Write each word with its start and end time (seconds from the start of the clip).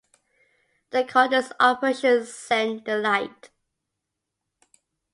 They 0.89 1.03
called 1.03 1.29
this 1.31 1.53
operation 1.59 2.25
"Send 2.25 2.85
the 2.85 2.97
Light". 2.97 3.51